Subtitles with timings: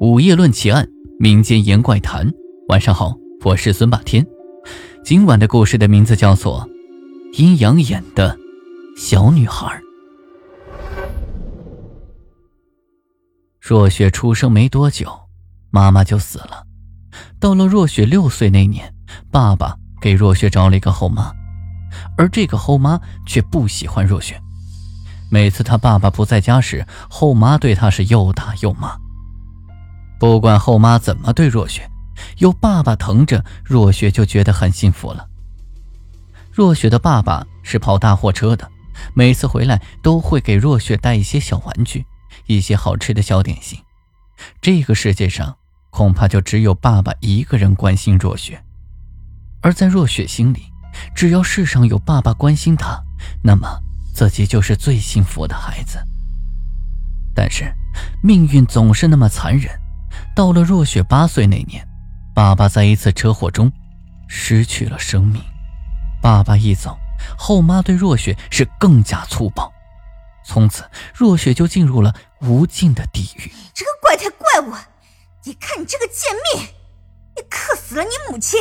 [0.00, 0.86] 午夜论奇案，
[1.18, 2.32] 民间言怪谈。
[2.68, 4.24] 晚上好，我是孙霸天。
[5.04, 6.68] 今晚的故事的名字叫做
[7.36, 8.38] 《阴阳眼的
[8.96, 9.66] 小女孩》。
[13.60, 15.10] 若雪出生没多久，
[15.70, 16.64] 妈妈就死了。
[17.40, 18.94] 到了若雪六岁那年，
[19.32, 21.32] 爸爸给若雪找了一个后妈，
[22.16, 24.40] 而这个后妈却不喜欢若雪。
[25.28, 28.96] 每次他爸爸不在家时，后妈对他是又打又骂。
[30.18, 31.88] 不管后妈怎么对若雪，
[32.38, 35.26] 有爸爸疼着，若雪就觉得很幸福了。
[36.52, 38.68] 若雪的爸爸是跑大货车的，
[39.14, 42.04] 每次回来都会给若雪带一些小玩具，
[42.46, 43.78] 一些好吃的小点心。
[44.60, 45.56] 这个世界上
[45.90, 48.60] 恐怕就只有爸爸一个人关心若雪，
[49.60, 50.64] 而在若雪心里，
[51.14, 53.00] 只要世上有爸爸关心她，
[53.42, 53.68] 那么
[54.12, 55.98] 自己就是最幸福的孩子。
[57.34, 57.72] 但是
[58.20, 59.70] 命运总是那么残忍。
[60.38, 61.84] 到了若雪八岁那年，
[62.32, 63.72] 爸爸在一次车祸中
[64.28, 65.42] 失去了生命。
[66.22, 66.96] 爸爸一走，
[67.36, 69.68] 后妈对若雪是更加粗暴。
[70.44, 73.50] 从此，若雪就进入了无尽的地狱。
[73.52, 74.80] 你这个怪胎怪物！
[75.44, 76.68] 你看你这个贱命！
[77.34, 78.60] 你克死了你母亲，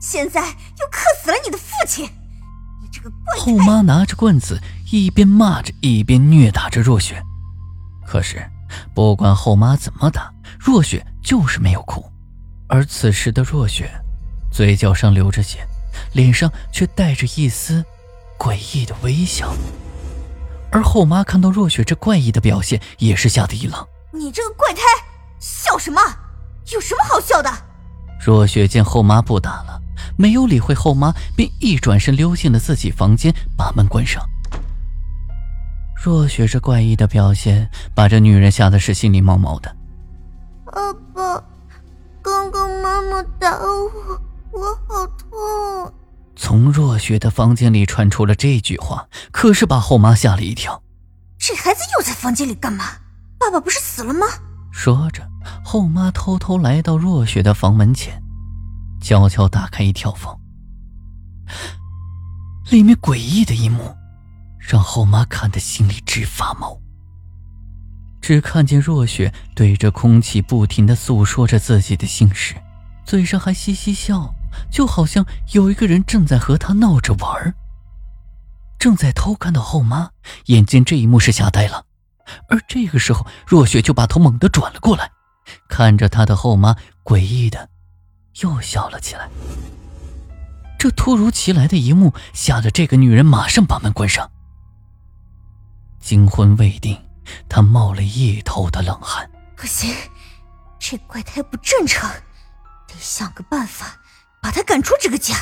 [0.00, 2.04] 现在又克死了你的父亲！
[2.04, 3.36] 你这个怪……
[3.40, 4.62] 后妈拿着棍子，
[4.92, 7.20] 一边骂着，一边虐打着若雪。
[8.06, 8.48] 可是，
[8.94, 12.08] 不管后妈怎么打，若雪就是没有哭，
[12.68, 13.90] 而此时的若雪，
[14.48, 15.58] 嘴角上流着血，
[16.12, 17.84] 脸上却带着一丝
[18.38, 19.52] 诡异的微笑。
[20.70, 24.82] 而后妈看到若雪这怪异的表现，也是吓得一愣：“你这个怪胎，
[25.40, 26.00] 笑什么？
[26.72, 27.50] 有什么好笑的？”
[28.24, 29.82] 若雪见后妈不打了，
[30.16, 34.24] 没有理会后妈，便一转身溜进了自己房间，把门关上。
[36.00, 39.74] 若雪这怪异的表现，把这女人吓得是心里毛毛的。
[40.66, 41.05] 爸爸，刚刚
[42.96, 43.90] 妈妈打我，
[44.52, 45.94] 我好痛。
[46.34, 50.82] 从若雪的房间里传出了这句话，可是把后妈吓了一跳。
[51.38, 52.84] 这孩子又在房间里干嘛？
[53.38, 54.26] 爸爸不是死了吗？
[54.72, 55.28] 说着，
[55.62, 58.22] 后妈偷偷来到若雪的房门前，
[59.02, 60.34] 悄悄打开一条缝，
[62.70, 63.94] 里面诡异的一幕。
[64.58, 66.76] 让后妈看得心里直发毛。
[68.20, 72.56] 只看见若雪对着空气不停的诉说着自己的心事，
[73.06, 74.34] 嘴上还嘻嘻笑，
[74.70, 77.54] 就好像有一个人正在和她闹着玩儿
[78.78, 80.10] 正在偷看的后妈
[80.46, 81.84] 眼见这一幕是吓呆了，
[82.48, 85.10] 而这个时候，若雪就把头猛地转了过来，
[85.68, 87.68] 看着她的后妈，诡异的
[88.40, 89.28] 又笑了起来。
[90.78, 94.30] 这突如其来的一幕吓得这个女人马上把门关上。
[96.00, 97.00] 惊魂未定，
[97.48, 99.30] 她冒了一头的冷汗。
[99.56, 99.94] 不行，
[100.78, 102.10] 这怪胎不正常，
[102.86, 103.98] 得想个办法
[104.40, 105.34] 把他赶出这个家。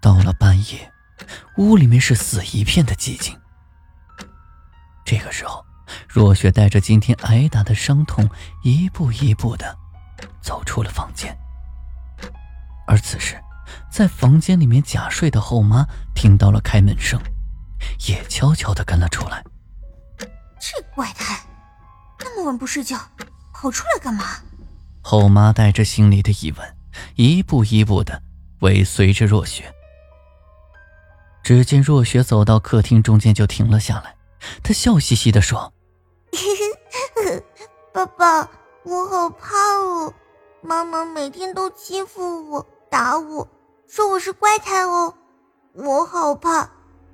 [0.00, 0.92] 到了半夜，
[1.58, 3.40] 屋里面是死一片的寂静。
[5.04, 5.64] 这个时候，
[6.08, 8.28] 若雪带着今天挨打的伤痛，
[8.62, 9.76] 一步一步的
[10.40, 11.36] 走出了房间。
[12.86, 13.40] 而此时，
[13.90, 17.20] 在房间里面假睡的后妈听到了开门声。
[18.06, 19.42] 也悄悄的跟了出来。
[20.60, 21.44] 这怪胎，
[22.20, 22.96] 那么晚不睡觉，
[23.52, 24.24] 跑出来干嘛？
[25.02, 26.76] 后妈带着心里的疑问，
[27.16, 28.22] 一步一步的
[28.60, 29.72] 尾随着若雪。
[31.42, 34.14] 只见若雪走到客厅中间就停了下来，
[34.62, 35.72] 她笑嘻嘻的说
[37.92, 38.48] ：“爸爸，
[38.84, 40.14] 我好怕哦，
[40.62, 43.48] 妈妈每天都欺负我，打我，
[43.88, 45.12] 说我是怪胎哦，
[45.74, 46.70] 我好怕。”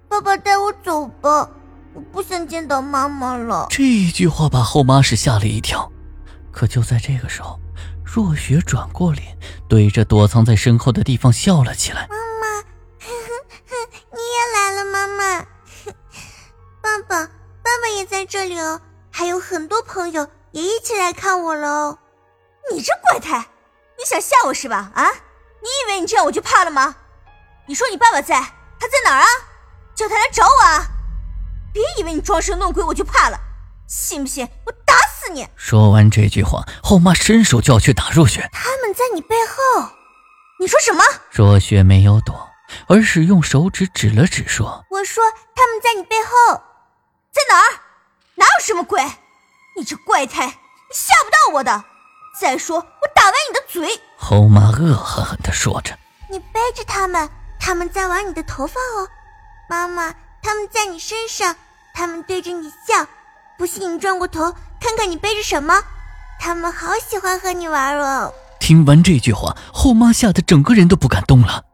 [0.09, 1.51] 爸爸带我走吧，
[1.93, 3.67] 我不想见到妈妈了。
[3.69, 5.93] 这一句话把后妈是吓了一跳，
[6.51, 7.61] 可就在这个时候，
[8.11, 9.39] 若雪转过脸，
[9.69, 12.09] 对着躲藏在身后的地方笑了起来。
[12.09, 12.65] 妈妈，
[14.17, 15.47] 你也来了，妈妈。
[16.81, 18.81] 爸爸，爸爸也在这里哦，
[19.11, 21.99] 还有很多朋友也一起来看我了哦。
[22.73, 23.47] 你这怪胎，
[23.99, 24.91] 你想吓我是吧？
[24.95, 25.05] 啊，
[25.61, 26.97] 你以为你这样我就怕了吗？
[27.67, 28.41] 你说你爸爸在，
[28.81, 29.29] 他在哪儿啊？
[29.95, 30.87] 叫他来找我啊！
[31.75, 33.39] 别以为你装神弄鬼我就怕了，
[33.87, 34.73] 信不信我
[35.29, 35.47] 死你！
[35.57, 38.49] 说完这句话，后妈伸手就要去打若雪。
[38.53, 39.91] 他们在你背后，
[40.59, 41.05] 你说什么？
[41.31, 42.49] 若雪没有躲，
[42.89, 45.23] 而是用手指指了指，说：“我说
[45.55, 46.63] 他们在你背后，
[47.31, 47.81] 在哪儿？
[48.37, 49.03] 哪有什么鬼？
[49.77, 51.85] 你这怪胎，你吓不到我的。
[52.41, 55.97] 再说我打完你的嘴。”后妈恶狠狠地说着
[56.31, 57.29] ：“你背着他们，
[57.61, 59.09] 他们在玩你的头发哦。”
[59.69, 61.55] 妈妈，他们在你身上，
[61.93, 63.07] 他们对着你笑，
[63.59, 65.75] 不信你转过头看看你背着什么。
[66.41, 68.33] 他们好喜欢和你玩哦。
[68.61, 71.65] 听完这句话，后妈吓得整个人都不敢动了。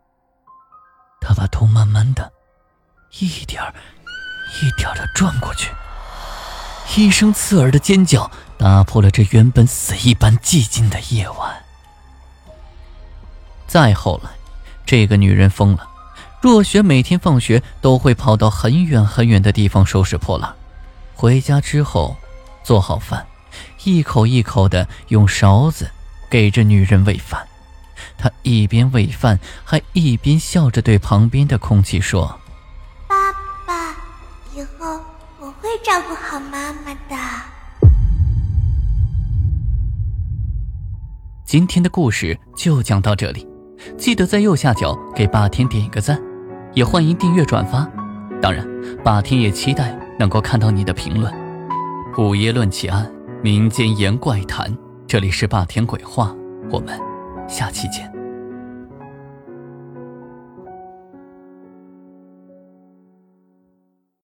[1.21, 2.33] 她把头慢慢的，
[3.19, 3.75] 一点儿
[4.61, 5.71] 一点儿的转过去。
[6.97, 11.65] 一声刺耳的尖叫打破了这原本死一般寂静的夜晚。
[13.67, 14.31] 再后来，
[14.87, 15.89] 这个女人疯了。
[16.41, 20.55] 若雪每天放学都会跑到很远很远的地方收拾破烂，
[21.15, 22.17] 回家之后
[22.65, 23.25] 做好饭，
[23.85, 25.91] 一口一口的用勺子
[26.31, 27.47] 给这女人喂饭。
[28.17, 32.41] 他一边喂饭，还一边笑着对旁边的空气说
[33.07, 33.33] ：“爸
[33.67, 33.91] 爸，
[34.57, 34.99] 以后
[35.39, 37.15] 我会照顾好妈妈的。”
[41.45, 43.47] 今天的故事就讲到这里，
[43.99, 46.19] 记得在右下角给霸天点一个赞。
[46.73, 47.87] 也欢迎订阅转发，
[48.43, 48.67] 当然，
[49.05, 51.44] 霸天也期待能够看到你的评论。
[52.17, 53.11] 午夜论奇案，
[53.43, 54.73] 民间言怪谈，
[55.05, 56.33] 这里是霸天鬼话，
[56.71, 56.97] 我们
[57.49, 58.14] 下期见。